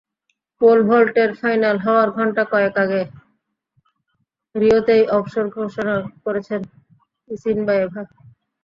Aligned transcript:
Pole 0.61 0.79
ভল্টের 0.87 1.31
final 1.41 1.77
হওয়ার 1.85 2.09
ঘণ্টা 2.17 2.43
কয়েক 2.51 2.75
আগে 2.83 3.01
রিওতেই 4.55 5.03
অবসর 5.17 5.45
ঘোষণা 5.57 5.95
করেছেন 6.25 6.61
ইসিনবায়েভা। 7.29 8.01